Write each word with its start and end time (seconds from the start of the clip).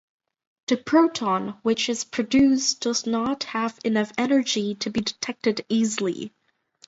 The 0.65 0.77
proton 0.77 1.59
which 1.61 1.87
is 1.87 2.05
produced 2.05 2.79
does 2.81 3.05
not 3.05 3.43
have 3.43 3.77
enough 3.85 4.11
energy 4.17 4.73
to 4.79 4.89
be 4.89 5.01
detected 5.01 5.63
easily. 5.69 6.33